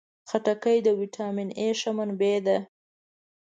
[0.29, 2.57] خټکی د ویټامین A ښه منبع ده.